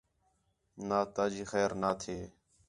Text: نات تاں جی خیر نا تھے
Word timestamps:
نات 0.87 1.07
تاں 1.15 1.27
جی 1.33 1.43
خیر 1.51 1.69
نا 1.81 1.89
تھے 2.01 2.17